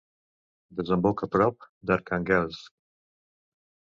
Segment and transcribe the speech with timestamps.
[0.79, 2.73] Desemboca prop d'Arkhànguelsk.